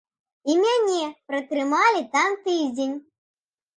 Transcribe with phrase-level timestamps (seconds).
[0.53, 2.97] І мяне пратрымалі там тыдзень.